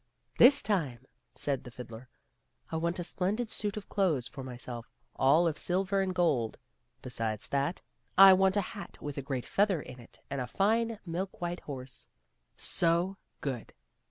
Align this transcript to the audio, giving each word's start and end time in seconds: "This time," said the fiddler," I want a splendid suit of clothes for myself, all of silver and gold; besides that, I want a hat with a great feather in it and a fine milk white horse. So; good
"This 0.39 0.63
time," 0.63 1.05
said 1.31 1.63
the 1.63 1.69
fiddler," 1.69 2.09
I 2.71 2.75
want 2.75 2.97
a 2.97 3.03
splendid 3.03 3.51
suit 3.51 3.77
of 3.77 3.87
clothes 3.87 4.27
for 4.27 4.43
myself, 4.43 4.89
all 5.15 5.47
of 5.47 5.59
silver 5.59 6.01
and 6.01 6.15
gold; 6.15 6.57
besides 7.03 7.47
that, 7.49 7.81
I 8.17 8.33
want 8.33 8.57
a 8.57 8.61
hat 8.61 8.97
with 8.99 9.19
a 9.19 9.21
great 9.21 9.45
feather 9.45 9.79
in 9.79 9.99
it 9.99 10.19
and 10.27 10.41
a 10.41 10.47
fine 10.47 10.97
milk 11.05 11.39
white 11.39 11.59
horse. 11.59 12.07
So; 12.57 13.17
good 13.41 13.73